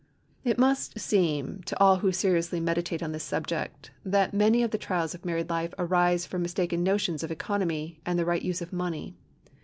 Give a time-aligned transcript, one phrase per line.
[0.43, 4.79] It must seem to all who seriously meditate on this subject that many of the
[4.79, 8.73] trials of married life arise from mistaken notions of economy and the right use of
[8.73, 9.13] money.